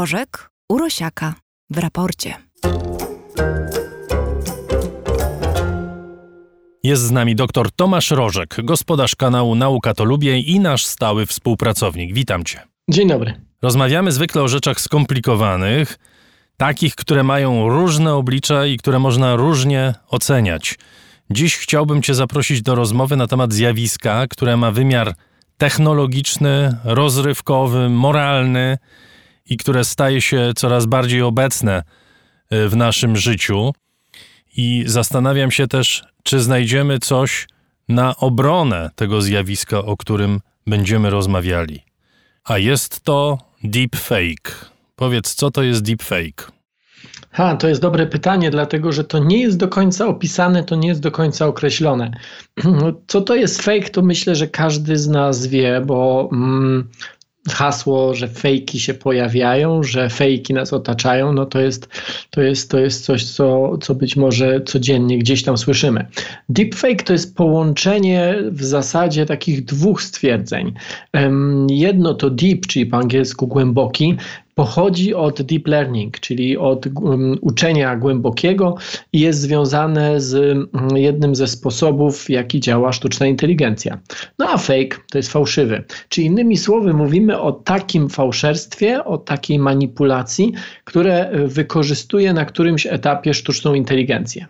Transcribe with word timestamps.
Rożek 0.00 0.50
Urosiaka 0.68 1.34
w 1.70 1.78
raporcie. 1.78 2.34
Jest 6.82 7.02
z 7.02 7.10
nami 7.10 7.36
dr 7.36 7.70
Tomasz 7.70 8.10
Rożek, 8.10 8.56
gospodarz 8.62 9.16
kanału 9.16 9.54
Nauka 9.54 9.94
to 9.94 10.04
Lubię 10.04 10.38
i 10.38 10.60
nasz 10.60 10.86
stały 10.86 11.26
współpracownik. 11.26 12.14
Witam 12.14 12.44
cię. 12.44 12.60
Dzień 12.90 13.08
dobry. 13.08 13.40
Rozmawiamy 13.62 14.12
zwykle 14.12 14.42
o 14.42 14.48
rzeczach 14.48 14.80
skomplikowanych, 14.80 15.98
takich, 16.56 16.94
które 16.94 17.22
mają 17.22 17.68
różne 17.68 18.14
oblicza 18.14 18.66
i 18.66 18.76
które 18.76 18.98
można 18.98 19.36
różnie 19.36 19.94
oceniać. 20.08 20.78
Dziś 21.30 21.56
chciałbym 21.56 22.02
cię 22.02 22.14
zaprosić 22.14 22.62
do 22.62 22.74
rozmowy 22.74 23.16
na 23.16 23.26
temat 23.26 23.52
zjawiska, 23.52 24.26
które 24.26 24.56
ma 24.56 24.70
wymiar 24.70 25.14
technologiczny, 25.58 26.76
rozrywkowy, 26.84 27.88
moralny 27.88 28.78
i 29.50 29.56
które 29.56 29.84
staje 29.84 30.20
się 30.22 30.52
coraz 30.56 30.86
bardziej 30.86 31.22
obecne 31.22 31.82
e, 32.50 32.68
w 32.68 32.76
naszym 32.76 33.16
życiu. 33.16 33.72
I 34.56 34.84
zastanawiam 34.86 35.50
się 35.50 35.66
też, 35.66 36.04
czy 36.22 36.40
znajdziemy 36.40 36.98
coś 36.98 37.48
na 37.88 38.16
obronę 38.16 38.90
tego 38.94 39.22
zjawiska, 39.22 39.78
o 39.78 39.96
którym 39.96 40.40
będziemy 40.66 41.10
rozmawiali. 41.10 41.82
A 42.44 42.58
jest 42.58 43.00
to 43.00 43.38
deepfake. 43.64 44.70
Powiedz, 44.96 45.34
co 45.34 45.50
to 45.50 45.62
jest 45.62 45.82
deepfake? 45.82 46.52
Ha, 47.30 47.56
to 47.56 47.68
jest 47.68 47.80
dobre 47.80 48.06
pytanie, 48.06 48.50
dlatego 48.50 48.92
że 48.92 49.04
to 49.04 49.18
nie 49.18 49.40
jest 49.40 49.56
do 49.56 49.68
końca 49.68 50.06
opisane, 50.06 50.64
to 50.64 50.76
nie 50.76 50.88
jest 50.88 51.00
do 51.00 51.10
końca 51.10 51.46
określone. 51.46 52.10
Co 53.06 53.20
to 53.20 53.34
jest 53.34 53.62
fake, 53.62 53.90
to 53.90 54.02
myślę, 54.02 54.34
że 54.34 54.48
każdy 54.48 54.96
z 54.96 55.08
nas 55.08 55.46
wie, 55.46 55.82
bo 55.86 56.28
mm, 56.32 56.88
hasło, 57.48 58.14
że 58.14 58.28
fejki 58.28 58.80
się 58.80 58.94
pojawiają, 58.94 59.82
że 59.82 60.10
fejki 60.10 60.54
nas 60.54 60.72
otaczają, 60.72 61.32
no 61.32 61.46
to 61.46 61.60
jest, 61.60 61.88
to 62.30 62.42
jest, 62.42 62.70
to 62.70 62.78
jest 62.78 63.04
coś, 63.04 63.24
co, 63.24 63.78
co 63.78 63.94
być 63.94 64.16
może 64.16 64.60
codziennie 64.60 65.18
gdzieś 65.18 65.42
tam 65.42 65.58
słyszymy. 65.58 66.06
Deepfake 66.48 67.02
to 67.02 67.12
jest 67.12 67.36
połączenie 67.36 68.36
w 68.50 68.64
zasadzie 68.64 69.26
takich 69.26 69.64
dwóch 69.64 70.02
stwierdzeń. 70.02 70.72
Jedno 71.70 72.14
to 72.14 72.30
deep, 72.30 72.66
czyli 72.66 72.86
po 72.86 72.96
angielsku 72.96 73.46
głęboki, 73.46 74.16
pochodzi 74.54 75.14
od 75.14 75.42
deep 75.42 75.66
learning, 75.66 76.20
czyli 76.20 76.56
od 76.56 76.86
um, 76.86 77.38
uczenia 77.40 77.96
głębokiego 77.96 78.74
i 79.12 79.20
jest 79.20 79.40
związane 79.40 80.20
z 80.20 80.34
um, 80.34 80.96
jednym 80.96 81.34
ze 81.34 81.46
sposobów, 81.46 82.30
jaki 82.30 82.60
działa 82.60 82.92
sztuczna 82.92 83.26
inteligencja. 83.26 83.98
No 84.38 84.48
a 84.48 84.58
fake 84.58 84.96
to 85.10 85.18
jest 85.18 85.32
fałszywy. 85.32 85.84
Czy 86.08 86.22
innymi 86.22 86.56
słowy, 86.56 86.94
mówimy 86.94 87.40
o 87.40 87.52
takim 87.52 88.08
fałszerstwie, 88.08 89.04
o 89.04 89.18
takiej 89.18 89.58
manipulacji, 89.58 90.52
które 90.84 91.30
wykorzystuje 91.46 92.32
na 92.32 92.44
którymś 92.44 92.86
etapie 92.86 93.34
sztuczną 93.34 93.74
inteligencję. 93.74 94.46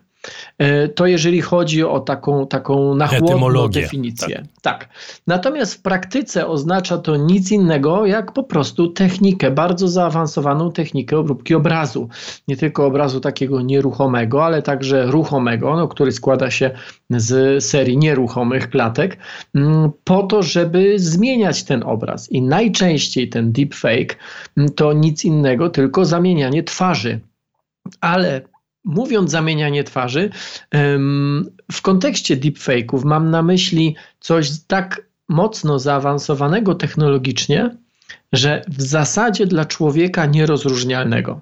E, 0.58 0.88
to 0.88 1.06
jeżeli 1.06 1.40
chodzi 1.40 1.84
o 1.84 2.00
taką, 2.00 2.46
taką 2.46 2.94
na 2.94 3.06
chłodno 3.06 3.68
definicję. 3.68 4.36
Tak. 4.62 4.80
tak. 4.80 4.88
Natomiast 5.26 5.74
w 5.74 5.82
praktyce 5.82 6.46
oznacza 6.46 6.98
to 6.98 7.16
nic 7.16 7.52
innego 7.52 8.06
jak 8.06 8.32
po 8.32 8.42
prostu 8.42 8.88
technikę, 8.88 9.50
bardzo 9.50 9.88
zaawansowaną 9.88 10.72
technikę 10.72 11.18
obróbki 11.18 11.54
obrazu. 11.54 12.08
Nie 12.48 12.56
tylko 12.56 12.86
obrazu 12.86 13.20
takiego 13.20 13.62
nieruchomego, 13.62 14.44
ale 14.44 14.62
także 14.62 15.06
ruchomego, 15.06 15.76
no, 15.76 15.88
który 15.88 16.12
składa 16.12 16.50
się 16.50 16.70
z 17.10 17.64
serii 17.64 17.98
nieruchomych 17.98 18.70
klatek, 18.70 19.16
mm, 19.54 19.91
po 20.04 20.22
to, 20.22 20.42
żeby 20.42 20.98
zmieniać 20.98 21.64
ten 21.64 21.82
obraz. 21.82 22.32
I 22.32 22.42
najczęściej 22.42 23.28
ten 23.28 23.52
deepfake 23.52 24.16
mm, 24.56 24.68
to 24.72 24.92
nic 24.92 25.24
innego, 25.24 25.70
tylko 25.70 26.04
zamienianie 26.04 26.62
twarzy. 26.62 27.20
Ale 28.00 28.50
mówiąc 28.84 29.30
zamienianie 29.30 29.84
twarzy, 29.84 30.30
w 31.72 31.82
kontekście 31.82 32.36
deepfake'ów 32.36 33.04
mam 33.04 33.30
na 33.30 33.42
myśli 33.42 33.96
coś 34.20 34.50
tak 34.66 35.02
mocno 35.28 35.78
zaawansowanego 35.78 36.74
technologicznie, 36.74 37.76
że 38.32 38.62
w 38.68 38.82
zasadzie 38.82 39.46
dla 39.46 39.64
człowieka 39.64 40.26
nierozróżnialnego. 40.26 41.41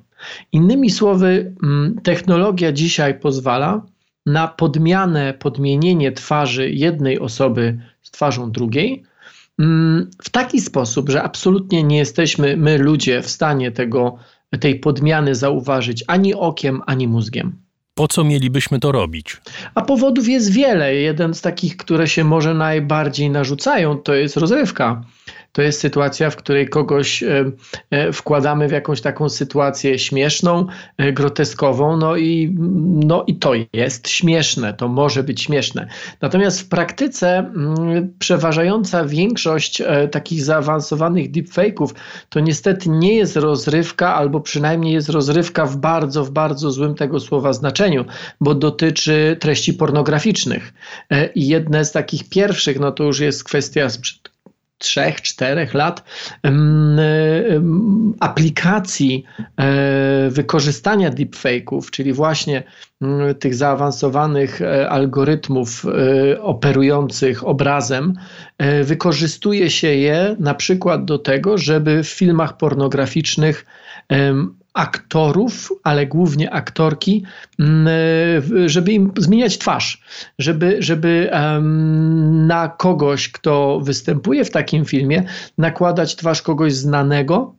Innymi 0.53 0.91
słowy, 0.91 1.55
technologia 2.03 2.73
dzisiaj 2.73 3.21
pozwala 3.21 3.83
na 4.27 4.49
podmianę, 4.49 5.35
podmienienie 5.35 6.13
twarzy 6.13 6.71
jednej 6.71 7.21
osoby 7.21 7.79
z 8.03 8.11
twarzą 8.11 8.51
drugiej 8.51 9.05
w 10.23 10.31
taki 10.31 10.61
sposób, 10.61 11.11
że 11.11 11.23
absolutnie 11.23 11.83
nie 11.83 11.99
jesteśmy 11.99 12.57
my 12.57 12.79
ludzie 12.79 13.23
w 13.23 13.29
stanie 13.31 13.73
tego 13.73 14.19
tej 14.61 14.81
podmiany 14.81 15.35
zauważyć 15.35 16.05
ani 16.07 16.35
okiem, 16.35 16.83
ani 16.87 17.09
mózgiem. 17.09 17.57
Po 17.95 18.09
co 18.09 18.25
mielibyśmy 18.25 18.81
to 18.81 18.93
robić? 18.93 19.37
A 19.75 19.83
powodów 19.83 20.29
jest 20.29 20.53
wiele. 20.53 20.95
Jeden 20.95 21.35
z 21.35 21.41
takich, 21.41 21.77
które 21.77 22.09
się 22.09 22.25
może 22.25 22.55
najbardziej 22.55 23.31
narzucają, 23.31 23.99
to 23.99 24.15
jest 24.15 24.37
rozrywka 24.37 25.03
to 25.59 25.63
jest 25.63 25.81
sytuacja, 25.81 26.31
w 26.31 26.37
której 26.37 26.69
kogoś 26.69 27.23
e, 27.23 27.51
e, 27.91 28.13
wkładamy 28.13 28.69
w 28.69 28.73
jakąś 28.73 29.01
taką 29.01 29.29
sytuację 29.29 29.99
śmieszną, 29.99 30.67
e, 30.97 31.13
groteskową, 31.13 31.97
no 31.97 32.17
i, 32.17 32.57
no 33.07 33.25
i 33.27 33.37
to 33.37 33.53
jest 33.73 34.09
śmieszne, 34.09 34.75
to 34.75 34.89
może 34.89 35.23
być 35.23 35.43
śmieszne. 35.43 35.89
Natomiast 36.21 36.61
w 36.61 36.69
praktyce 36.69 37.39
mm, 37.39 38.15
przeważająca 38.19 39.05
większość 39.05 39.83
takich 40.11 40.45
zaawansowanych 40.45 41.31
deepfake'ów 41.31 41.89
to 42.29 42.41
niestety 42.41 42.89
nie 42.91 43.15
jest 43.15 43.37
rozrywka, 43.37 44.15
albo 44.15 44.41
przynajmniej 44.41 44.95
jest 44.95 45.09
rozrywka 45.09 45.67
w 45.67 45.77
bardzo, 45.77 46.25
w 46.25 46.31
bardzo 46.31 46.71
złym 46.71 46.95
tego 46.95 47.21
słowa 47.21 47.53
znaczeniu, 47.53 48.05
bo 48.41 48.55
dotyczy 48.55 49.37
treści 49.41 49.75
pornograficznych. 49.75 50.75
I 51.35 51.49
jedne 51.49 51.85
z 51.85 51.93
takich 51.93 52.29
pierwszych, 52.29 52.81
no 52.81 52.93
to 52.93 53.05
już 53.05 53.21
jest 53.21 53.45
kwestia 53.45 53.91
sprzed 53.91 54.29
trzech, 54.79 55.23
czterech 55.23 55.75
lat 55.75 56.05
aplikacji 58.21 59.25
e, 59.57 60.31
wykorzystania 60.31 61.11
deepfake'ów, 61.11 61.91
czyli 61.91 62.13
właśnie 62.13 62.63
tych 63.39 63.55
zaawansowanych 63.55 64.63
e, 64.63 64.91
algorytmów 64.91 65.85
e, 65.85 66.43
operujących 66.43 67.47
obrazem, 67.47 68.15
wykorzystuje 68.85 69.71
się 69.71 69.89
je 69.89 70.37
na 70.39 70.55
przykład 70.55 71.05
do 71.05 71.19
tego, 71.19 71.59
żeby 71.59 72.05
w 72.05 72.09
filmach 72.09 72.57
pornograficznych 72.57 73.67
aktorów, 74.79 75.73
ale 75.85 76.07
głównie 76.07 76.51
aktorki, 76.51 77.25
mm, 77.59 77.89
żeby 78.67 78.93
im 78.93 79.13
zmieniać 79.17 79.59
twarz, 79.59 80.03
żeby, 80.39 80.77
żeby 80.79 81.31
na 82.47 82.69
kogoś, 82.69 83.29
kto 83.29 83.81
występuje 83.81 84.45
w 84.45 84.51
takim 84.51 84.85
filmie, 84.85 85.25
nakładać 85.59 86.17
twarz 86.17 86.43
kogoś 86.43 86.75
znanego, 86.75 87.58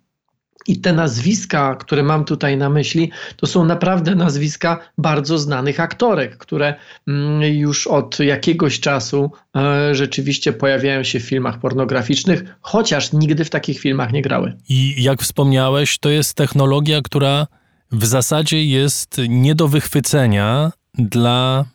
i 0.68 0.82
te 0.82 0.94
nazwiska, 0.94 1.76
które 1.76 2.04
mam 2.04 2.26
tutaj 2.26 2.58
na 2.58 2.70
myśli, 2.70 3.12
to 3.36 3.48
są 3.48 3.66
naprawdę 3.66 4.16
nazwiska 4.16 4.80
bardzo 4.98 5.38
znanych 5.38 5.80
aktorek, 5.80 6.38
które 6.38 6.76
mm, 7.08 7.44
już 7.44 7.88
od 7.88 8.20
jakiegoś 8.20 8.80
czasu 8.80 9.32
e, 9.56 9.96
rzeczywiście 9.96 10.54
pojawiają 10.54 11.04
się 11.04 11.20
w 11.20 11.24
filmach 11.24 11.60
pornograficznych, 11.60 12.44
chociaż 12.62 13.14
nigdy 13.14 13.46
w 13.46 13.50
takich 13.50 13.80
filmach 13.80 14.12
nie 14.12 14.22
grały. 14.22 14.54
I 14.70 15.04
jak 15.04 15.22
wspomniałeś, 15.22 15.98
to 15.98 16.10
jest 16.10 16.34
technologia, 16.34 17.02
która 17.02 17.48
w 17.92 18.06
zasadzie 18.06 18.66
jest 18.66 19.22
nie 19.30 19.56
do 19.56 19.68
wychwycenia 19.68 20.72
dla 20.94 21.66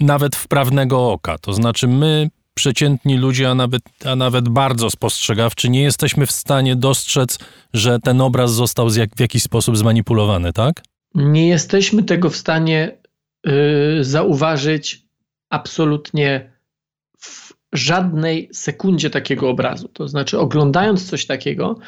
nawet 0.00 0.36
wprawnego 0.36 1.12
oka. 1.12 1.38
To 1.38 1.52
znaczy, 1.52 1.88
my 1.88 2.30
przeciętni 2.54 3.16
ludzie, 3.16 3.50
a 3.50 3.54
nawet, 3.54 3.82
a 4.04 4.16
nawet 4.16 4.48
bardzo 4.48 4.90
spostrzegawczy, 4.90 5.68
nie 5.68 5.82
jesteśmy 5.82 6.26
w 6.26 6.32
stanie 6.32 6.76
dostrzec, 6.76 7.38
że 7.74 7.98
ten 7.98 8.20
obraz 8.20 8.52
został 8.52 8.88
jak, 8.96 9.16
w 9.16 9.20
jakiś 9.20 9.42
sposób 9.42 9.76
zmanipulowany, 9.76 10.52
tak? 10.52 10.82
Nie 11.14 11.48
jesteśmy 11.48 12.02
tego 12.02 12.30
w 12.30 12.36
stanie 12.36 12.98
yy, 13.44 14.04
zauważyć 14.04 15.02
absolutnie 15.50 16.52
w 17.18 17.52
żadnej 17.72 18.48
sekundzie 18.52 19.10
takiego 19.10 19.48
obrazu. 19.50 19.88
To 19.88 20.08
znaczy, 20.08 20.38
oglądając 20.38 21.10
coś 21.10 21.26
takiego, 21.26 21.78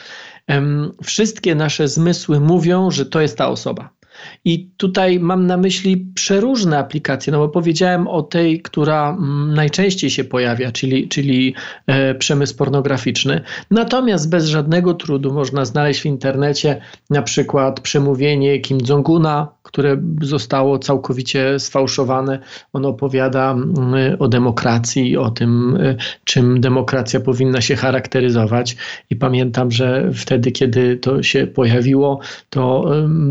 yy, 0.49 0.57
wszystkie 1.05 1.55
nasze 1.55 1.89
zmysły 1.89 2.41
mówią, 2.41 2.91
że 2.91 3.07
to 3.07 3.21
jest 3.21 3.39
ta 3.39 3.49
osoba. 3.49 3.96
I 4.45 4.71
tutaj 4.77 5.21
mam 5.21 5.47
na 5.47 5.57
myśli 5.57 5.97
przeróżne 6.15 6.79
aplikacje, 6.79 7.33
no 7.33 7.39
bo 7.39 7.49
powiedziałem 7.49 8.09
o 8.09 8.23
tej, 8.23 8.63
która 8.63 9.11
mm, 9.11 9.55
najczęściej 9.55 10.11
się 10.11 10.25
pojawia, 10.25 10.73
czyli, 10.73 11.09
czyli 11.09 11.55
e, 11.87 12.15
przemysł 12.15 12.57
pornograficzny. 12.57 13.41
Natomiast 13.71 14.31
bez 14.31 14.47
żadnego 14.47 14.95
trudu 14.95 15.33
można 15.33 15.65
znaleźć 15.65 16.01
w 16.01 16.07
internecie 16.07 16.81
na 17.11 17.23
przykład 17.23 17.81
przemówienie 17.81 18.61
Kim 18.61 18.79
Jong-una, 18.89 19.47
które 19.67 19.97
zostało 20.23 20.79
całkowicie 20.79 21.59
sfałszowane. 21.59 22.39
On 22.73 22.87
opowiada 22.87 23.51
mm, 23.51 24.17
o 24.19 24.29
demokracji, 24.29 25.17
o 25.17 25.31
tym, 25.31 25.77
y, 25.77 25.97
czym 26.25 26.61
demokracja 26.61 27.21
powinna 27.21 27.61
się 27.61 27.77
charakteryzować. 27.77 28.77
I 29.11 29.17
pamiętam, 29.17 29.71
że 29.71 30.11
wtedy, 30.15 30.53
kiedy 30.53 30.97
to 30.97 31.23
się 31.23 31.47
pojawiło, 31.47 32.21
to, 32.51 32.91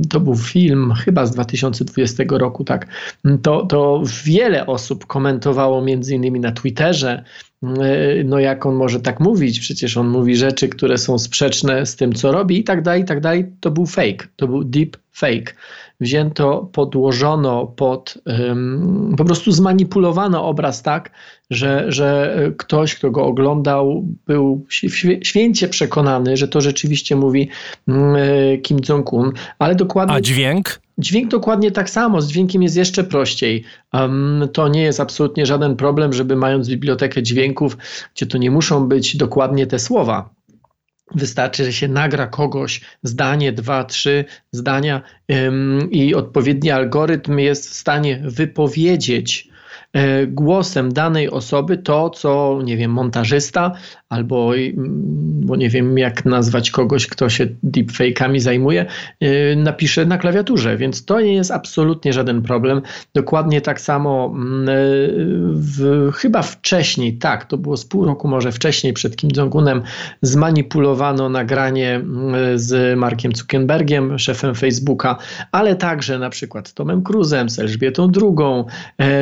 to 0.10 0.20
był 0.20 0.36
film 0.36 0.94
chyba 1.06 1.26
z 1.26 1.32
2020 1.32 2.24
roku, 2.30 2.64
tak. 2.64 2.88
To, 3.42 3.66
to 3.66 4.04
wiele 4.26 4.66
osób 4.66 5.06
komentowało 5.06 5.82
między 5.82 6.16
innymi 6.16 6.40
na 6.40 6.52
Twitterze, 6.52 7.24
no 8.26 8.40
jak 8.40 8.66
on 8.66 8.76
może 8.76 9.00
tak 9.00 9.20
mówić? 9.20 9.60
Przecież 9.60 9.98
on 9.98 10.08
mówi 10.08 10.36
rzeczy, 10.36 10.70
które 10.70 10.98
są 10.98 11.20
sprzeczne 11.20 11.86
z 11.86 11.96
tym, 11.96 12.14
co 12.14 12.32
robi 12.32 12.60
i 12.60 12.64
tak 12.64 12.82
dalej, 12.82 13.02
i 13.02 13.06
tak 13.06 13.22
dalej. 13.22 13.46
To 13.60 13.72
był 13.72 13.86
fake, 13.86 14.28
to 14.36 14.48
był 14.48 14.64
deep 14.64 14.98
fake. 15.14 15.54
Wzięto, 16.00 16.70
podłożono 16.74 17.68
pod, 17.68 18.18
um, 18.26 19.16
po 19.18 19.26
prostu 19.26 19.52
zmanipulowano 19.52 20.48
obraz 20.48 20.84
tak, 20.84 21.12
że, 21.50 21.86
że 21.88 22.38
ktoś, 22.58 22.96
kto 22.96 23.12
go 23.12 23.26
oglądał, 23.26 24.06
był 24.28 24.66
święcie 25.24 25.68
przekonany, 25.68 26.38
że 26.38 26.48
to 26.48 26.62
rzeczywiście 26.62 27.16
mówi 27.16 27.50
um, 27.88 28.16
Kim 28.62 28.78
Jong-un, 28.90 29.32
ale 29.60 29.76
dokładnie... 29.76 30.16
A 30.16 30.22
dźwięk? 30.22 30.85
Dźwięk 30.98 31.32
dokładnie 31.32 31.72
tak 31.72 31.90
samo, 31.90 32.22
z 32.22 32.28
dźwiękiem 32.28 32.64
jest 32.64 32.76
jeszcze 32.76 33.04
prościej. 33.04 33.64
Um, 33.94 34.48
to 34.54 34.68
nie 34.68 34.82
jest 34.82 35.00
absolutnie 35.00 35.46
żaden 35.46 35.76
problem, 35.76 36.14
żeby 36.14 36.36
mając 36.36 36.70
bibliotekę 36.70 37.24
dźwięków, 37.24 37.78
gdzie 38.16 38.26
to 38.26 38.38
nie 38.38 38.52
muszą 38.52 38.88
być 38.88 39.18
dokładnie 39.18 39.68
te 39.68 39.80
słowa. 39.80 40.30
Wystarczy, 41.16 41.66
że 41.66 41.74
się 41.74 41.88
nagra 41.88 42.28
kogoś 42.28 42.82
zdanie, 43.04 43.52
dwa, 43.52 43.84
trzy 43.84 44.26
zdania 44.52 45.02
um, 45.30 45.92
i 45.92 46.16
odpowiedni 46.16 46.72
algorytm 46.72 47.40
jest 47.40 47.70
w 47.70 47.74
stanie 47.74 48.22
wypowiedzieć 48.26 49.55
głosem 50.28 50.94
danej 50.94 51.30
osoby 51.30 51.78
to, 51.78 52.10
co, 52.10 52.60
nie 52.64 52.78
wiem, 52.78 52.92
montażysta 52.92 53.72
albo, 54.10 54.56
mm, 54.56 54.76
bo 55.46 55.56
nie 55.56 55.70
wiem 55.70 55.98
jak 55.98 56.26
nazwać 56.26 56.72
kogoś, 56.72 57.08
kto 57.08 57.30
się 57.30 57.48
deepfake'ami 57.64 58.40
zajmuje, 58.40 58.86
e, 59.20 59.56
napisze 59.56 60.06
na 60.06 60.18
klawiaturze, 60.18 60.78
więc 60.78 61.06
to 61.06 61.22
nie 61.22 61.34
jest 61.34 61.52
absolutnie 61.52 62.14
żaden 62.14 62.42
problem. 62.42 62.82
Dokładnie 63.14 63.62
tak 63.62 63.82
samo 63.82 64.34
mm, 64.36 64.70
e, 64.70 64.74
w, 65.54 66.12
chyba 66.14 66.42
wcześniej, 66.42 67.18
tak, 67.18 67.46
to 67.46 67.58
było 67.58 67.78
z 67.78 67.86
pół 67.86 68.06
roku 68.06 68.28
może 68.28 68.52
wcześniej 68.52 68.94
przed 68.94 69.16
Kim 69.16 69.30
Jong-unem 69.30 69.82
zmanipulowano 70.22 71.30
nagranie 71.30 71.96
mm, 71.96 72.60
z 72.60 73.00
Markiem 73.00 73.36
Zuckerbergiem, 73.36 74.20
szefem 74.20 74.56
Facebooka, 74.56 75.18
ale 75.52 75.76
także 75.76 76.20
na 76.20 76.30
przykład 76.30 76.68
z 76.68 76.74
Tomem 76.74 77.04
Cruzem, 77.04 77.50
z 77.50 77.60
Elżbietą 77.60 78.12
II, 78.22 78.64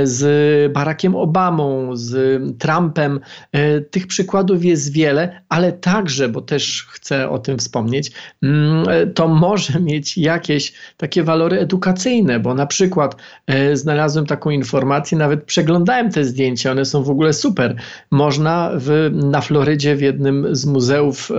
z 0.03 0.23
Barackiem 0.69 1.15
Obamą, 1.15 1.89
z 1.93 2.41
Trumpem. 2.59 3.19
E, 3.51 3.81
tych 3.81 4.07
przykładów 4.07 4.65
jest 4.65 4.93
wiele, 4.93 5.41
ale 5.49 5.71
także, 5.71 6.29
bo 6.29 6.41
też 6.41 6.87
chcę 6.89 7.29
o 7.29 7.39
tym 7.39 7.57
wspomnieć, 7.57 8.11
mm, 8.43 8.89
e, 8.89 9.07
to 9.07 9.27
może 9.27 9.79
mieć 9.89 10.17
jakieś 10.17 10.73
takie 10.97 11.23
walory 11.23 11.59
edukacyjne, 11.59 12.39
bo 12.39 12.53
na 12.53 12.65
przykład 12.65 13.15
e, 13.47 13.75
znalazłem 13.75 14.25
taką 14.25 14.49
informację, 14.49 15.17
nawet 15.17 15.43
przeglądałem 15.43 16.11
te 16.11 16.25
zdjęcia, 16.25 16.71
one 16.71 16.85
są 16.85 17.03
w 17.03 17.09
ogóle 17.09 17.33
super. 17.33 17.75
Można 18.11 18.71
w, 18.75 19.09
na 19.13 19.41
Florydzie 19.41 19.95
w 19.95 20.01
jednym 20.01 20.55
z 20.55 20.65
muzeów 20.65 21.31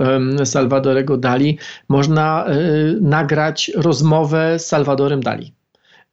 Salvadorego 0.43 1.17
Dali, 1.17 1.57
można 1.89 2.45
nagrać 3.01 3.71
rozmowę 3.75 4.59
z 4.59 4.67
Salvadorem 4.67 5.21
Dali. 5.21 5.54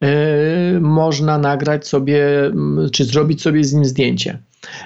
E, 0.03 0.79
można 0.79 1.37
nagrać 1.37 1.87
sobie, 1.87 2.25
czy 2.91 3.05
zrobić 3.05 3.41
sobie 3.41 3.63
z 3.63 3.73
nim 3.73 3.85
zdjęcie. 3.85 4.39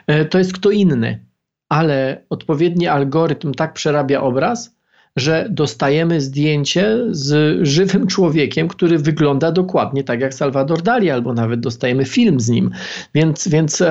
E, 0.07 0.25
to 0.25 0.37
jest 0.37 0.53
kto 0.53 0.71
inny, 0.71 1.25
ale 1.69 2.21
odpowiedni 2.29 2.87
algorytm 2.87 3.53
tak 3.53 3.73
przerabia 3.73 4.21
obraz, 4.21 4.77
że 5.15 5.47
dostajemy 5.49 6.21
zdjęcie 6.21 6.97
z 7.09 7.59
żywym 7.67 8.07
człowiekiem, 8.07 8.67
który 8.67 8.97
wygląda 8.97 9.51
dokładnie 9.51 10.03
tak 10.03 10.21
jak 10.21 10.33
Salvador 10.33 10.81
Dali, 10.81 11.09
albo 11.09 11.33
nawet 11.33 11.59
dostajemy 11.59 12.05
film 12.05 12.39
z 12.39 12.49
nim. 12.49 12.71
Więc, 13.15 13.47
więc 13.47 13.83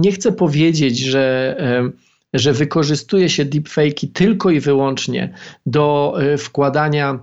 nie 0.00 0.12
chcę 0.12 0.32
powiedzieć, 0.32 0.98
że 0.98 1.56
że 2.34 2.52
wykorzystuje 2.52 3.28
się 3.28 3.44
deepfake'i 3.44 4.08
tylko 4.12 4.50
i 4.50 4.60
wyłącznie 4.60 5.34
do 5.66 6.16
e, 6.20 6.38
wkładania 6.38 7.18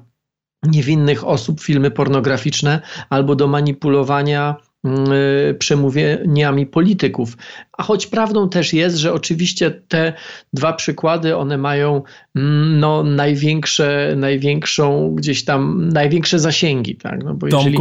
niewinnych 0.64 1.28
osób 1.28 1.62
filmy 1.62 1.92
pornograficzne 1.92 2.82
albo 3.10 3.36
do 3.36 3.48
manipulowania 3.48 4.56
mm, 4.84 5.12
y, 5.12 5.56
przemówieniami 5.60 6.66
polityków. 6.66 7.38
A 7.78 7.84
choć 7.84 8.08
prawdą 8.08 8.50
też 8.50 8.74
jest, 8.74 8.98
że 8.98 9.14
oczywiście 9.14 9.72
te 9.72 10.14
dwa 10.54 10.74
przykłady, 10.74 11.38
one 11.38 11.58
mają 11.58 12.02
mm, 12.36 12.80
no, 12.80 13.04
największe, 13.04 14.14
największą 14.18 15.16
gdzieś 15.16 15.46
tam, 15.46 15.90
największe 15.90 16.40
zasięgi. 16.40 16.96
Tak? 16.96 17.24
No, 17.24 17.34
bo 17.34 17.48
jeżeli... 17.48 17.78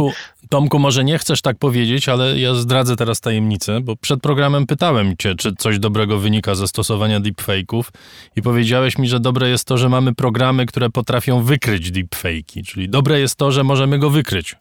Tomku, 0.51 0.79
może 0.79 1.03
nie 1.03 1.17
chcesz 1.17 1.41
tak 1.41 1.57
powiedzieć, 1.57 2.09
ale 2.09 2.39
ja 2.39 2.53
zdradzę 2.53 2.95
teraz 2.95 3.21
tajemnicę, 3.21 3.81
bo 3.81 3.95
przed 3.95 4.21
programem 4.21 4.65
pytałem 4.65 5.17
cię, 5.17 5.35
czy 5.35 5.55
coś 5.55 5.79
dobrego 5.79 6.19
wynika 6.19 6.55
ze 6.55 6.67
stosowania 6.67 7.21
deepfake'ów 7.21 7.83
i 8.35 8.41
powiedziałeś 8.41 8.97
mi, 8.97 9.07
że 9.07 9.19
dobre 9.19 9.49
jest 9.49 9.65
to, 9.65 9.77
że 9.77 9.89
mamy 9.89 10.15
programy, 10.15 10.65
które 10.65 10.89
potrafią 10.89 11.43
wykryć 11.43 11.91
deepfake'i, 11.91 12.63
czyli 12.65 12.89
dobre 12.89 13.19
jest 13.19 13.35
to, 13.35 13.51
że 13.51 13.63
możemy 13.63 13.99
go 13.99 14.09
wykryć. 14.09 14.55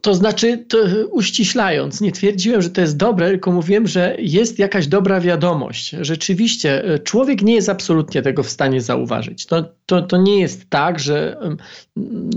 To 0.00 0.14
znaczy, 0.14 0.64
to 0.68 0.78
uściślając, 1.10 2.00
nie 2.00 2.12
twierdziłem, 2.12 2.62
że 2.62 2.70
to 2.70 2.80
jest 2.80 2.96
dobre, 2.96 3.28
tylko 3.28 3.52
mówiłem, 3.52 3.86
że 3.86 4.16
jest 4.18 4.58
jakaś 4.58 4.86
dobra 4.86 5.20
wiadomość. 5.20 5.96
Rzeczywiście, 6.00 6.84
e, 6.84 6.98
człowiek 6.98 7.42
nie 7.42 7.54
jest 7.54 7.68
absolutnie 7.68 8.22
tego 8.22 8.42
w 8.42 8.50
stanie 8.50 8.80
zauważyć. 8.80 9.46
To, 9.46 9.64
to, 9.86 10.02
to 10.02 10.16
nie 10.16 10.40
jest 10.40 10.70
tak, 10.70 10.98
że, 10.98 11.36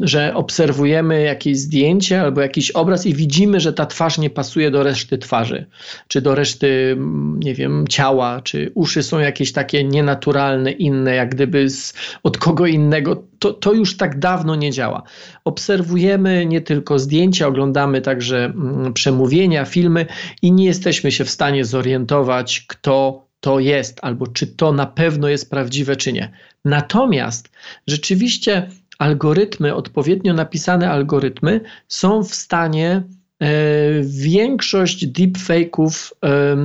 że 0.01 0.35
obserwujemy 0.35 1.21
jakieś 1.21 1.57
zdjęcie 1.57 2.21
albo 2.21 2.41
jakiś 2.41 2.71
obraz 2.71 3.05
i 3.05 3.13
widzimy, 3.13 3.59
że 3.59 3.73
ta 3.73 3.85
twarz 3.85 4.17
nie 4.17 4.29
pasuje 4.29 4.71
do 4.71 4.83
reszty 4.83 5.17
twarzy, 5.17 5.65
czy 6.07 6.21
do 6.21 6.35
reszty, 6.35 6.97
nie 7.39 7.53
wiem, 7.53 7.85
ciała, 7.89 8.41
czy 8.41 8.71
uszy 8.75 9.03
są 9.03 9.19
jakieś 9.19 9.51
takie 9.51 9.83
nienaturalne, 9.83 10.71
inne, 10.71 11.15
jak 11.15 11.35
gdyby 11.35 11.69
z, 11.69 11.93
od 12.23 12.37
kogo 12.37 12.65
innego. 12.65 13.23
To, 13.39 13.53
to 13.53 13.73
już 13.73 13.97
tak 13.97 14.19
dawno 14.19 14.55
nie 14.55 14.71
działa. 14.71 15.03
Obserwujemy 15.45 16.45
nie 16.45 16.56
tylko 16.61 16.99
zdjęcia, 16.99 17.47
oglądamy 17.47 18.01
także 18.01 18.45
mm, 18.45 18.93
przemówienia, 18.93 19.65
filmy 19.65 20.05
i 20.41 20.51
nie 20.51 20.65
jesteśmy 20.65 21.11
się 21.11 21.25
w 21.25 21.29
stanie 21.29 21.65
zorientować, 21.65 22.65
kto 22.67 23.27
to 23.39 23.59
jest, 23.59 23.99
albo 24.01 24.27
czy 24.27 24.47
to 24.47 24.71
na 24.71 24.85
pewno 24.85 25.27
jest 25.27 25.49
prawdziwe, 25.49 25.95
czy 25.95 26.13
nie. 26.13 26.31
Natomiast 26.65 27.49
rzeczywiście 27.87 28.69
algorytmy, 28.99 29.75
odpowiednio 29.75 30.33
napisane 30.33 30.91
algorytmy 30.91 31.61
są 31.87 32.23
w 32.23 32.35
stanie 32.35 33.03
większość 34.03 35.07
deepfake'ów 35.07 36.11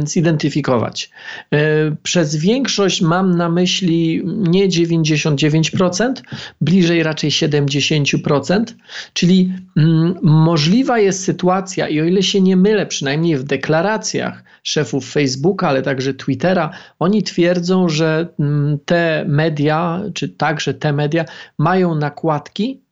zidentyfikować. 0.05 1.11
E, 1.51 1.59
przez 2.03 2.37
większość 2.37 3.03
mam 3.03 3.37
na 3.37 3.49
myśli 3.49 4.23
nie 4.25 4.69
99%, 4.69 6.13
bliżej 6.61 7.03
raczej 7.03 7.31
70%, 7.31 8.65
czyli 9.13 9.53
mm, 9.77 10.15
możliwa 10.23 10.99
jest 10.99 11.25
sytuacja, 11.25 11.89
i 11.89 12.01
o 12.01 12.05
ile 12.05 12.23
się 12.23 12.41
nie 12.41 12.57
mylę, 12.57 12.87
przynajmniej 12.87 13.37
w 13.37 13.45
deklaracjach 13.45 14.45
szefów 14.63 15.13
Facebooka, 15.13 15.69
ale 15.69 15.83
także 15.83 16.15
Twittera, 16.15 16.71
oni 16.99 17.23
twierdzą, 17.23 17.89
że 17.89 18.29
mm, 18.41 18.79
te 18.85 19.25
media, 19.29 20.03
czy 20.15 20.29
także 20.29 20.75
te 20.75 20.93
media 20.93 21.25
mają 21.59 21.95
nakładki, 21.95 22.83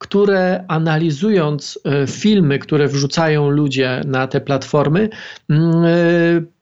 które 0.00 0.64
analizując 0.68 1.78
e, 1.84 2.06
filmy, 2.06 2.58
które 2.58 2.88
wrzucają 2.88 3.50
ludzie 3.50 4.00
na 4.06 4.26
te 4.26 4.40
platformy, 4.40 5.08
mm, 5.48 5.84
e, 5.84 5.90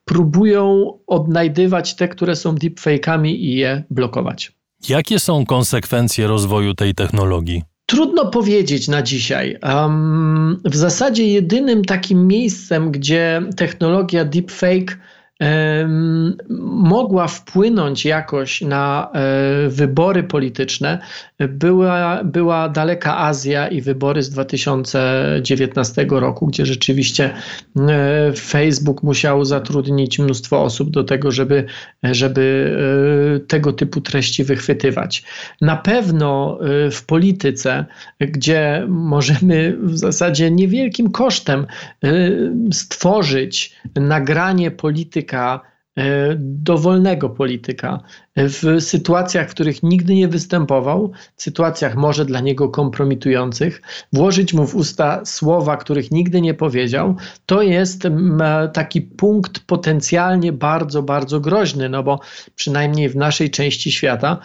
próbują 0.04 0.92
odnajdywać 1.06 1.96
te, 1.96 2.08
które 2.08 2.36
są 2.36 2.54
deepfake'ami 2.54 3.28
i 3.28 3.54
je 3.54 3.82
blokować. 3.90 4.52
Jakie 4.88 5.18
są 5.18 5.46
konsekwencje 5.46 6.26
rozwoju 6.26 6.74
tej 6.74 6.94
technologii? 6.94 7.62
Trudno 7.86 8.26
powiedzieć 8.26 8.88
na 8.88 9.02
dzisiaj. 9.02 9.56
Um, 9.62 10.60
w 10.64 10.76
zasadzie 10.76 11.28
jedynym 11.28 11.84
takim 11.84 12.26
miejscem, 12.26 12.90
gdzie 12.90 13.42
technologia 13.56 14.24
deepfake 14.24 14.98
mogła 16.60 17.26
wpłynąć 17.26 18.04
jakoś 18.04 18.60
na 18.60 19.10
e, 19.12 19.68
wybory 19.68 20.22
polityczne, 20.22 20.98
była, 21.38 22.24
była 22.24 22.68
daleka 22.68 23.18
Azja 23.18 23.68
i 23.68 23.80
wybory 23.80 24.22
z 24.22 24.30
2019 24.30 26.06
roku, 26.10 26.46
gdzie 26.46 26.66
rzeczywiście 26.66 27.30
e, 27.76 28.32
Facebook 28.36 29.02
musiał 29.02 29.44
zatrudnić 29.44 30.18
mnóstwo 30.18 30.62
osób 30.62 30.90
do 30.90 31.04
tego, 31.04 31.30
żeby, 31.30 31.64
żeby 32.02 32.76
e, 33.36 33.40
tego 33.40 33.72
typu 33.72 34.00
treści 34.00 34.44
wychwytywać. 34.44 35.24
Na 35.60 35.76
pewno 35.76 36.58
w 36.92 37.04
polityce, 37.06 37.84
gdzie 38.20 38.86
możemy 38.88 39.76
w 39.82 39.98
zasadzie 39.98 40.50
niewielkim 40.50 41.10
kosztem 41.10 41.66
stworzyć 42.72 43.76
nagranie 43.96 44.70
polityka, 44.70 45.27
polityka, 45.28 45.60
e, 45.98 46.36
dowolnego 46.38 47.30
polityka, 47.30 48.00
w 48.36 48.80
sytuacjach, 48.80 49.48
w 49.48 49.50
których 49.50 49.82
nigdy 49.82 50.14
nie 50.14 50.28
występował, 50.28 51.12
w 51.36 51.42
sytuacjach 51.42 51.96
może 51.96 52.24
dla 52.24 52.40
niego 52.40 52.68
kompromitujących, 52.68 53.82
włożyć 54.12 54.54
mu 54.54 54.66
w 54.66 54.74
usta 54.74 55.24
słowa, 55.24 55.76
których 55.76 56.10
nigdy 56.10 56.40
nie 56.40 56.54
powiedział, 56.54 57.16
to 57.46 57.62
jest 57.62 58.02
taki 58.72 59.02
punkt 59.02 59.58
potencjalnie 59.66 60.52
bardzo, 60.52 61.02
bardzo 61.02 61.40
groźny, 61.40 61.88
no 61.88 62.02
bo 62.02 62.20
przynajmniej 62.54 63.08
w 63.08 63.16
naszej 63.16 63.50
części 63.50 63.92
świata 63.92 64.38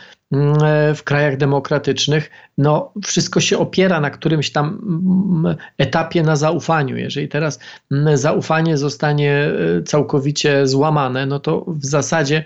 w 0.95 1.03
krajach 1.03 1.37
demokratycznych, 1.37 2.29
no 2.57 2.91
wszystko 3.03 3.39
się 3.39 3.57
opiera 3.57 3.99
na 3.99 4.09
którymś 4.09 4.51
tam 4.51 5.57
etapie 5.77 6.23
na 6.23 6.35
zaufaniu. 6.35 6.97
Jeżeli 6.97 7.29
teraz 7.29 7.59
zaufanie 8.13 8.77
zostanie 8.77 9.51
e, 9.79 9.83
całkowicie 9.83 10.67
złamane, 10.67 11.25
no 11.25 11.39
to 11.39 11.65
w 11.67 11.85
zasadzie 11.85 12.43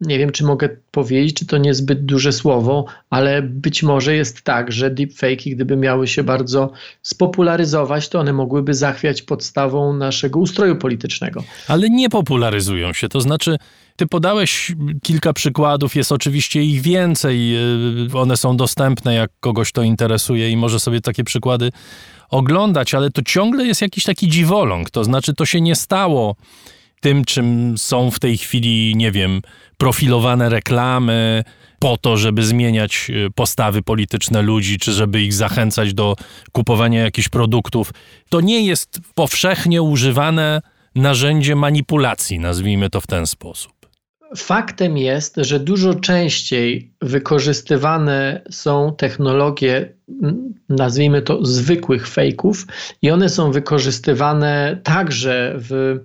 nie 0.00 0.18
wiem, 0.18 0.32
czy 0.32 0.44
mogę 0.44 0.68
powiedzieć, 0.90 1.36
czy 1.36 1.46
to 1.46 1.58
niezbyt 1.58 2.04
duże 2.04 2.32
słowo, 2.32 2.84
ale 3.10 3.42
być 3.42 3.82
może 3.82 4.14
jest 4.14 4.42
tak, 4.42 4.72
że 4.72 4.90
deepfake, 4.90 5.50
gdyby 5.50 5.76
miały 5.76 6.08
się 6.08 6.24
bardzo 6.24 6.72
spopularyzować, 7.02 8.08
to 8.08 8.20
one 8.20 8.32
mogłyby 8.32 8.74
zachwiać 8.74 9.22
podstawą 9.22 9.92
naszego 9.92 10.38
ustroju 10.38 10.76
politycznego. 10.76 11.44
Ale 11.68 11.90
nie 11.90 12.10
popularyzują 12.10 12.92
się, 12.92 13.08
to 13.08 13.20
znaczy 13.20 13.56
ty 13.96 14.06
podałeś 14.06 14.72
kilka 15.02 15.32
przykładów, 15.32 15.96
jest 15.96 16.12
oczywiście 16.12 16.62
ich 16.62 16.82
więcej, 16.82 17.56
y, 18.12 18.18
one 18.18 18.36
są 18.36 18.56
dostępne, 18.56 19.14
jak 19.14 19.30
kogoś 19.40 19.72
to 19.72 19.82
interesuje 19.82 20.50
i 20.50 20.56
może 20.56 20.80
sobie 20.80 21.00
takie 21.00 21.24
przykłady 21.24 21.70
oglądać, 22.30 22.94
ale 22.94 23.10
to 23.10 23.22
ciągle 23.22 23.66
jest 23.66 23.82
jakiś 23.82 24.04
taki 24.04 24.28
dziwoląg, 24.28 24.90
to 24.90 25.04
znaczy 25.04 25.34
to 25.34 25.46
się 25.46 25.60
nie 25.60 25.76
stało 25.76 26.36
tym, 27.00 27.24
czym 27.24 27.74
są 27.78 28.10
w 28.10 28.18
tej 28.18 28.38
chwili, 28.38 28.96
nie 28.96 29.12
wiem, 29.12 29.40
profilowane 29.78 30.48
reklamy 30.48 31.44
po 31.78 31.96
to, 31.96 32.16
żeby 32.16 32.42
zmieniać 32.42 33.10
y, 33.10 33.30
postawy 33.34 33.82
polityczne 33.82 34.42
ludzi, 34.42 34.78
czy 34.78 34.92
żeby 34.92 35.22
ich 35.22 35.34
zachęcać 35.34 35.94
do 35.94 36.16
kupowania 36.52 37.02
jakichś 37.02 37.28
produktów. 37.28 37.90
To 38.28 38.40
nie 38.40 38.66
jest 38.66 39.00
powszechnie 39.14 39.82
używane 39.82 40.62
narzędzie 40.94 41.56
manipulacji, 41.56 42.38
nazwijmy 42.38 42.90
to 42.90 43.00
w 43.00 43.06
ten 43.06 43.26
sposób. 43.26 43.72
Faktem 44.36 44.98
jest, 44.98 45.34
że 45.36 45.60
dużo 45.60 45.94
częściej 45.94 46.92
wykorzystywane 47.02 48.42
są 48.50 48.94
technologie, 48.98 49.94
nazwijmy 50.68 51.22
to 51.22 51.44
zwykłych 51.44 52.08
fejków, 52.08 52.66
i 53.02 53.10
one 53.10 53.28
są 53.28 53.52
wykorzystywane 53.52 54.80
także 54.82 55.54
w 55.56 55.98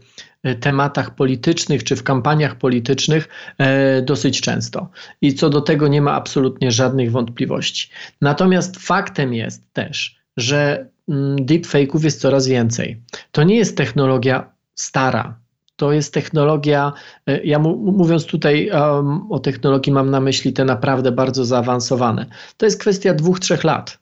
tematach 0.59 1.15
politycznych 1.15 1.83
czy 1.83 1.95
w 1.95 2.03
kampaniach 2.03 2.55
politycznych 2.55 3.27
e, 3.57 4.01
dosyć 4.01 4.41
często. 4.41 4.89
I 5.21 5.33
co 5.33 5.49
do 5.49 5.61
tego 5.61 5.87
nie 5.87 6.01
ma 6.01 6.13
absolutnie 6.13 6.71
żadnych 6.71 7.11
wątpliwości. 7.11 7.89
Natomiast 8.21 8.77
faktem 8.77 9.33
jest 9.33 9.73
też, 9.73 10.19
że 10.37 10.89
mm, 11.09 11.35
deepfake'ów 11.35 12.03
jest 12.03 12.21
coraz 12.21 12.47
więcej. 12.47 13.01
To 13.31 13.43
nie 13.43 13.55
jest 13.55 13.77
technologia 13.77 14.51
stara, 14.75 15.39
to 15.75 15.91
jest 15.91 16.13
technologia, 16.13 16.93
e, 17.27 17.43
ja 17.43 17.59
mówiąc 17.59 18.25
tutaj 18.25 18.69
um, 18.69 19.31
o 19.31 19.39
technologii, 19.39 19.93
mam 19.93 20.11
na 20.11 20.19
myśli 20.19 20.53
te 20.53 20.65
naprawdę 20.65 21.11
bardzo 21.11 21.45
zaawansowane. 21.45 22.25
To 22.57 22.65
jest 22.65 22.79
kwestia 22.79 23.13
dwóch, 23.13 23.39
trzech 23.39 23.63
lat, 23.63 23.99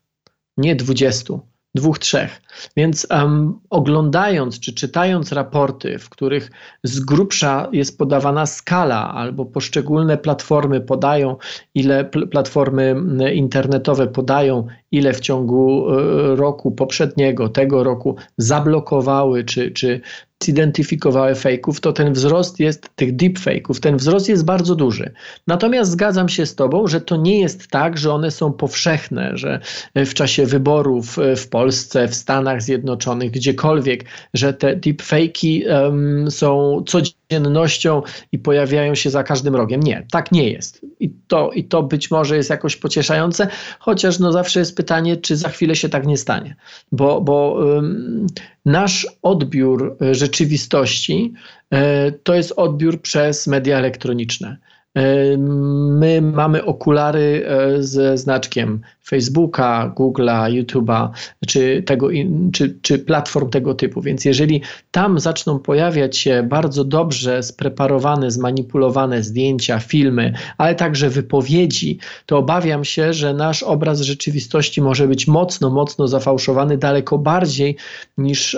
nie 0.58 0.76
dwudziestu 0.76 1.52
dwóch, 1.75 2.00
trzech. 2.00 2.42
Więc 2.77 3.08
um, 3.10 3.60
oglądając 3.70 4.60
czy 4.60 4.74
czytając 4.74 5.32
raporty, 5.32 6.00
w 6.00 6.10
których 6.10 6.51
z 6.84 7.00
grubsza 7.00 7.70
jest 7.72 7.98
podawana 7.98 8.46
skala, 8.46 9.13
albo 9.13 9.46
poszczególne 9.46 10.18
platformy 10.18 10.82
podają, 10.82 11.38
ile 11.75 12.06
pl 12.06 12.27
platformy 12.30 12.96
internetowe 13.34 14.08
podają, 14.08 14.68
ile 14.92 15.13
w 15.13 15.20
ciągu 15.20 15.89
y, 15.89 16.36
roku 16.36 16.72
poprzedniego, 16.72 17.50
tego 17.50 17.84
roku 17.84 18.15
zablokowały, 18.38 19.44
czy, 19.44 19.72
czy 19.72 20.01
zidentyfikowały 20.44 21.36
fejków, 21.36 21.82
to 21.82 21.94
ten 21.94 22.14
wzrost 22.14 22.60
jest 22.60 22.90
tych 22.96 23.16
deepfake'ów, 23.16 23.80
ten 23.80 23.98
wzrost 23.98 24.30
jest 24.30 24.46
bardzo 24.46 24.76
duży. 24.76 25.12
Natomiast 25.48 25.92
zgadzam 25.92 26.30
się 26.30 26.46
z 26.46 26.56
Tobą, 26.56 26.88
że 26.88 27.02
to 27.02 27.18
nie 27.18 27.40
jest 27.40 27.68
tak, 27.68 27.98
że 27.98 28.14
one 28.14 28.32
są 28.32 28.54
powszechne, 28.54 29.32
że 29.34 29.60
w 29.96 30.14
czasie 30.14 30.46
wyborów 30.46 31.18
w 31.38 31.48
Polsce, 31.48 32.08
w 32.08 32.16
Stanach 32.16 32.62
Zjednoczonych, 32.62 33.32
gdziekolwiek, 33.32 34.06
że 34.34 34.54
te 34.54 34.78
deepfake'i 34.78 35.68
um, 35.68 36.32
są 36.32 36.84
codziennością 36.88 38.02
i 38.32 38.40
pojawiają 38.40 38.96
się 38.96 39.10
za 39.10 39.24
każdym 39.24 39.56
rogiem. 39.56 39.84
Nie, 39.84 40.08
tak 40.12 40.32
nie 40.32 40.50
jest. 40.50 40.86
I 41.00 41.10
to, 41.28 41.52
I 41.52 41.64
to 41.64 41.84
być 41.84 42.12
może 42.12 42.38
jest 42.38 42.50
jakoś 42.50 42.76
pocieszające, 42.76 43.48
chociaż 43.80 44.20
no 44.20 44.32
zawsze 44.32 44.60
jest 44.60 44.78
pytanie, 44.78 45.18
czy 45.18 45.38
za 45.38 45.50
chwilę 45.50 45.76
się 45.76 45.90
tak 45.90 46.08
nie 46.08 46.18
stanie. 46.18 46.56
Bo, 46.92 47.22
bo 47.22 47.52
um, 47.52 48.28
nasz 48.65 49.08
odbiór 49.22 49.98
e, 50.01 50.15
rzeczywistości 50.15 51.34
e, 51.72 52.12
to 52.12 52.36
jest 52.36 52.51
odbiór 52.51 53.01
przez 53.01 53.48
media 53.48 53.77
elektroniczne. 53.77 54.58
My 54.96 56.22
mamy 56.22 56.66
okulary 56.66 57.46
e, 57.48 57.84
ze 57.84 58.18
znaczkiem 58.18 58.82
Facebooka, 59.04 59.94
Google'a, 59.96 60.50
YouTube'a 60.50 61.10
czy, 61.48 61.84
tego, 61.86 62.08
czy, 62.54 62.78
czy 62.82 63.00
platform 63.00 63.50
tego 63.50 63.74
typu. 63.74 64.02
Więc 64.02 64.26
jeżeli 64.26 64.62
tam 64.92 65.20
zaczną 65.20 65.60
pojawiać 65.60 66.18
się 66.18 66.44
bardzo 66.50 66.84
dobrze 66.84 67.44
spreparowane, 67.44 68.32
zmanipulowane 68.32 69.24
zdjęcia, 69.24 69.80
filmy, 69.80 70.34
ale 70.58 70.76
także 70.76 71.10
wypowiedzi, 71.10 72.00
to 72.26 72.38
obawiam 72.38 72.86
się, 72.86 73.14
że 73.14 73.34
nasz 73.34 73.64
obraz 73.64 74.02
rzeczywistości 74.02 74.82
może 74.82 75.08
być 75.08 75.28
mocno, 75.28 75.70
mocno 75.70 76.08
zafałszowany 76.08 76.78
daleko 76.78 77.18
bardziej 77.18 77.76
niż, 78.18 78.58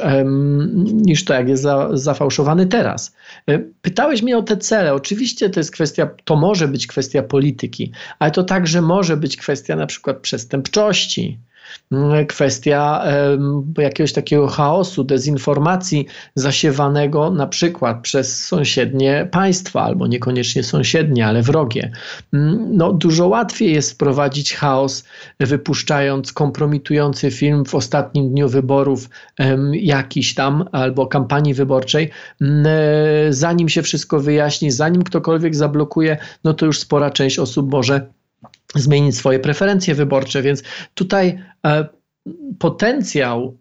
niż 0.94 1.25
to, 1.25 1.34
jak 1.34 1.50
jest 1.50 1.63
za, 1.63 1.89
zafałszowany 1.94 2.65
teraz. 2.65 3.15
E, 3.50 3.60
pytałeś 3.82 4.22
mnie 4.22 4.38
o 4.38 4.44
te 4.44 4.58
cele. 4.58 4.94
Oczywiście 4.94 5.50
to 5.50 5.60
jest 5.60 5.72
kwestia 5.72 6.06
to 6.25 6.36
może 6.36 6.67
być 6.67 6.88
kwestia 6.88 7.24
polityki, 7.24 7.91
ale 8.20 8.32
to 8.32 8.44
także 8.44 8.82
może 8.82 9.17
być 9.17 9.38
kwestia 9.38 9.75
na 9.75 9.86
przykład 9.88 10.17
przestępczości, 10.17 11.39
kwestia 12.27 13.03
jakiegoś 13.77 14.13
takiego 14.13 14.48
chaosu, 14.48 15.03
dezinformacji 15.03 16.05
zasiewanego 16.36 17.31
na 17.31 17.48
przykład 17.48 18.01
przez 18.01 18.45
sąsiednie 18.45 19.27
państwa, 19.31 19.81
albo 19.81 20.07
niekoniecznie 20.07 20.63
sąsiednie, 20.63 21.27
ale 21.27 21.41
wrogie. 21.41 21.91
Mm, 22.34 22.77
no, 22.77 22.93
dużo 22.93 23.27
łatwiej 23.27 23.74
jest 23.74 23.91
wprowadzić 23.91 24.53
chaos, 24.53 25.03
wypuszczając 25.39 26.34
kompromitujący 26.34 27.31
film 27.31 27.65
w 27.65 27.75
ostatnim 27.75 28.29
dniu 28.29 28.50
wyborów 28.50 29.10
jakiś 29.74 30.34
tam, 30.34 30.65
albo 30.72 31.07
kampanii 31.07 31.53
wyborczej, 31.53 32.10
mm, 32.41 32.65
e, 32.67 33.34
zanim 33.34 33.69
się 33.69 33.81
wszystko 33.81 34.19
wyjaśni, 34.19 34.72
zanim 34.72 35.03
ktokolwiek 35.03 35.55
zablokuje, 35.55 36.17
no 36.43 36.53
to 36.53 36.65
już 36.65 36.79
spora 36.79 37.12
część 37.12 37.39
osób 37.39 37.72
może 37.72 38.07
zmienić 38.75 39.17
swoje 39.17 39.39
preferencje 39.39 39.95
wyborcze, 39.95 40.41
więc 40.41 40.63
tutaj 40.93 41.39
e, 41.65 41.87
potencjał, 42.59 43.57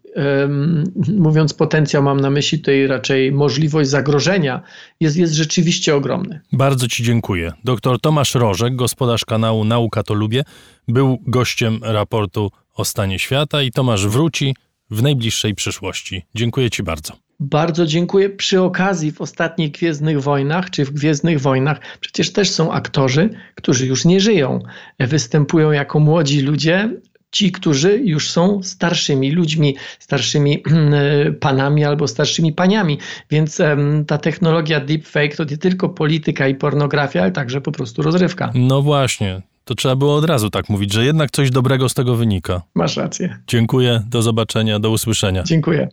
mówiąc 1.17 1.53
potencjał, 1.53 2.03
mam 2.03 2.19
na 2.19 2.29
myśli 2.29 2.59
tutaj 2.59 2.87
raczej 2.87 3.31
możliwość 3.31 3.89
zagrożenia, 3.89 4.61
jest, 4.99 5.17
jest 5.17 5.33
rzeczywiście 5.33 5.95
ogromny. 5.95 6.41
Bardzo 6.51 6.87
Ci 6.87 7.03
dziękuję. 7.03 7.51
Dr 7.63 7.99
Tomasz 7.99 8.35
Rożek, 8.35 8.75
gospodarz 8.75 9.25
kanału 9.25 9.65
Nauka 9.65 10.03
to 10.03 10.13
Lubię, 10.13 10.43
był 10.87 11.17
gościem 11.27 11.79
raportu 11.81 12.51
o 12.75 12.85
stanie 12.85 13.19
świata 13.19 13.61
i 13.61 13.71
Tomasz 13.71 14.07
wróci 14.07 14.55
w 14.91 15.01
najbliższej 15.01 15.55
przyszłości. 15.55 16.25
Dziękuję 16.35 16.69
Ci 16.69 16.83
bardzo. 16.83 17.24
Bardzo 17.39 17.85
dziękuję. 17.85 18.29
Przy 18.29 18.61
okazji 18.61 19.11
w 19.11 19.21
ostatnich 19.21 19.71
Gwiezdnych 19.71 20.21
Wojnach, 20.21 20.69
czy 20.69 20.85
w 20.85 20.91
Gwiezdnych 20.91 21.41
Wojnach, 21.41 21.79
przecież 21.99 22.33
też 22.33 22.49
są 22.49 22.71
aktorzy, 22.71 23.29
którzy 23.55 23.87
już 23.87 24.05
nie 24.05 24.19
żyją. 24.19 24.59
Występują 24.99 25.71
jako 25.71 25.99
młodzi 25.99 26.41
ludzie, 26.41 26.89
ci, 27.31 27.51
którzy 27.51 27.97
już 27.97 28.29
są 28.29 28.63
starszymi 28.63 29.31
ludźmi, 29.31 29.75
starszymi 29.99 30.63
panami 31.39 31.85
albo 31.85 32.07
starszymi 32.07 32.53
paniami. 32.53 32.99
Więc 33.31 33.61
ta 34.07 34.17
technologia 34.17 34.79
deepfake 34.79 35.35
to 35.35 35.43
nie 35.43 35.57
tylko 35.57 35.89
polityka 35.89 36.47
i 36.47 36.55
pornografia, 36.55 37.21
ale 37.21 37.31
także 37.31 37.61
po 37.61 37.71
prostu 37.71 38.01
rozrywka. 38.01 38.51
No 38.53 38.81
właśnie. 38.81 39.41
To 39.65 39.75
trzeba 39.75 39.95
było 39.95 40.15
od 40.15 40.25
razu 40.25 40.49
tak 40.49 40.69
mówić, 40.69 40.93
że 40.93 41.05
jednak 41.05 41.31
coś 41.31 41.49
dobrego 41.49 41.89
z 41.89 41.93
tego 41.93 42.15
wynika. 42.15 42.61
Masz 42.75 42.97
rację. 42.97 43.37
Dziękuję, 43.47 44.01
do 44.09 44.21
zobaczenia, 44.21 44.79
do 44.79 44.89
usłyszenia. 44.89 45.43
Dziękuję. 45.43 45.89